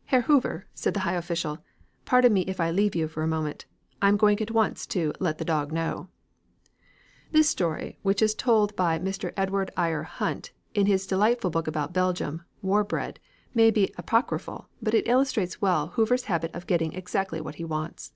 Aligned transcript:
'""Herr 0.12 0.20
Hoover," 0.20 0.66
said 0.74 0.92
the 0.92 1.00
high 1.00 1.14
official, 1.14 1.60
"pardon 2.04 2.34
me 2.34 2.42
if 2.42 2.60
I 2.60 2.70
leave 2.70 2.94
you 2.94 3.08
for 3.08 3.22
a 3.22 3.26
moment. 3.26 3.64
I 4.02 4.08
am 4.08 4.18
going 4.18 4.38
at 4.42 4.50
once 4.50 4.84
to 4.88 5.14
'let 5.18 5.38
the 5.38 5.46
dog 5.46 5.72
know.'" 5.72 6.08
This 7.32 7.48
story, 7.48 7.98
which 8.02 8.20
is 8.20 8.34
told 8.34 8.76
by 8.76 8.98
Mr. 8.98 9.32
Edward 9.34 9.70
Eyre 9.78 10.02
Hunt 10.02 10.52
in 10.74 10.84
his 10.84 11.06
delightful 11.06 11.48
book 11.48 11.66
about 11.66 11.94
Belgium, 11.94 12.42
"War 12.60 12.84
Bread," 12.84 13.18
may 13.54 13.70
be 13.70 13.90
apocryphal, 13.96 14.68
but 14.82 14.92
it 14.92 15.08
illustrates 15.08 15.62
well 15.62 15.86
Hoover's 15.96 16.24
habit 16.24 16.54
of 16.54 16.66
getting 16.66 16.92
exactly 16.92 17.40
what 17.40 17.54
he 17.54 17.64
wants. 17.64 18.12